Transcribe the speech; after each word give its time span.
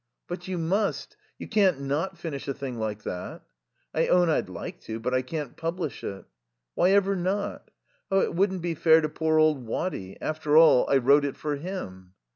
"But 0.27 0.47
you 0.47 0.57
must. 0.57 1.15
You 1.37 1.47
can't 1.47 1.79
not 1.79 2.17
finish 2.17 2.47
a 2.47 2.55
thing 2.55 2.79
like 2.79 3.03
that." 3.03 3.43
"I 3.93 4.07
own 4.07 4.31
I'd 4.31 4.49
like 4.49 4.81
to. 4.85 4.99
But 4.99 5.13
I 5.13 5.21
can't 5.21 5.55
publish 5.55 6.03
it." 6.03 6.25
"Why 6.73 6.89
ever 6.89 7.15
not?" 7.15 7.69
"Oh, 8.09 8.19
it 8.19 8.33
wouldn't 8.33 8.63
be 8.63 8.73
fair 8.73 9.01
to 9.01 9.09
poor 9.09 9.37
old 9.37 9.67
Waddy. 9.67 10.17
After 10.19 10.57
all, 10.57 10.89
I 10.89 10.97
wrote 10.97 11.23
it 11.23 11.37
for 11.37 11.55
him." 11.55 12.13